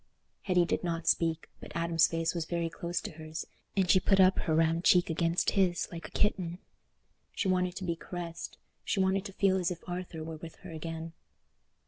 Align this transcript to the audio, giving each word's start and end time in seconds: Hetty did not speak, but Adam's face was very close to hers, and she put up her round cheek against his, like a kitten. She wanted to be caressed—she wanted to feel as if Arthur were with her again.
Hetty 0.41 0.65
did 0.65 0.83
not 0.83 1.05
speak, 1.07 1.47
but 1.59 1.71
Adam's 1.75 2.07
face 2.07 2.33
was 2.33 2.45
very 2.45 2.69
close 2.71 3.01
to 3.01 3.11
hers, 3.11 3.45
and 3.77 3.87
she 3.87 3.99
put 3.99 4.19
up 4.19 4.39
her 4.39 4.55
round 4.55 4.83
cheek 4.83 5.11
against 5.11 5.51
his, 5.51 5.87
like 5.91 6.07
a 6.07 6.11
kitten. 6.11 6.57
She 7.33 7.47
wanted 7.47 7.75
to 7.75 7.83
be 7.83 7.97
caressed—she 7.97 8.99
wanted 8.99 9.25
to 9.25 9.33
feel 9.33 9.57
as 9.59 9.69
if 9.69 9.87
Arthur 9.87 10.23
were 10.23 10.37
with 10.37 10.55
her 10.65 10.71
again. 10.71 11.13